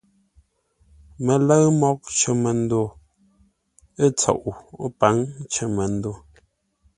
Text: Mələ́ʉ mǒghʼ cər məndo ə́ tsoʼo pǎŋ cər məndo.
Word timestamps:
Mələ́ʉ 1.25 1.65
mǒghʼ 1.79 2.03
cər 2.17 2.35
məndo 2.43 2.81
ə́ 4.03 4.09
tsoʼo 4.19 4.51
pǎŋ 4.99 5.15
cər 5.53 5.67
məndo. 5.75 6.11